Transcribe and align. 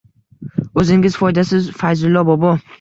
O’zingiz 0.83 1.19
qaydasiz, 1.21 1.71
Fayzullo 1.85 2.29
bobo? 2.35 2.59